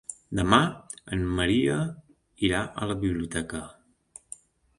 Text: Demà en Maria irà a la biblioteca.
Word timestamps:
Demà 0.37 0.59
en 1.17 1.21
Maria 1.41 1.75
irà 2.49 2.63
a 2.71 2.89
la 2.93 2.97
biblioteca. 3.05 3.63